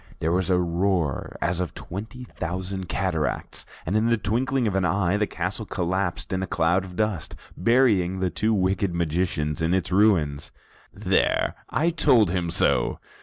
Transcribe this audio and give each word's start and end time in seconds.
There 0.17 0.31
was 0.31 0.49
a 0.49 0.57
roar 0.57 1.37
as 1.43 1.59
of 1.59 1.75
twenty 1.75 2.23
thousand 2.23 2.89
cataracts, 2.89 3.67
and 3.85 3.95
in 3.95 4.07
the 4.09 4.17
twinkling 4.17 4.65
of 4.65 4.73
an 4.73 4.83
eye, 4.83 5.15
the 5.15 5.27
castle 5.27 5.67
collapsed 5.67 6.33
in 6.33 6.41
a 6.41 6.47
cloud 6.47 6.83
of 6.83 6.95
dust, 6.95 7.35
burying 7.55 8.17
the 8.17 8.31
two 8.31 8.51
wicked 8.51 8.95
magicians 8.95 9.61
in 9.61 9.75
its 9.75 9.91
ruins. 9.91 10.49
"There, 10.91 11.53
I 11.69 11.91
told 11.91 12.31
him 12.31 12.49
so!" 12.49 12.97